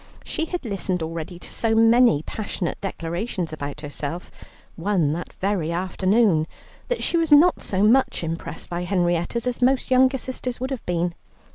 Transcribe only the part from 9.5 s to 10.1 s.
most